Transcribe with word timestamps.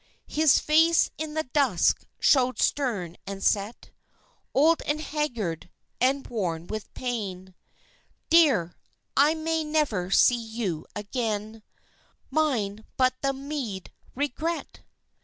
His 0.33 0.57
face 0.57 1.11
in 1.19 1.35
the 1.35 1.43
dusk 1.43 2.07
showed 2.19 2.57
stern 2.57 3.17
and 3.27 3.43
set, 3.43 3.91
Old 4.51 4.81
and 4.87 4.99
haggard 4.99 5.69
and 5.99 6.25
worn 6.25 6.65
with 6.65 6.91
pain; 6.95 7.53
"Dear, 8.31 8.75
I 9.15 9.35
may 9.35 9.63
never 9.63 10.09
see 10.09 10.43
you 10.43 10.87
again 10.95 11.61
Mine 12.31 12.83
but 12.97 13.13
the 13.21 13.31
meed 13.31 13.91
regret! 14.15 14.81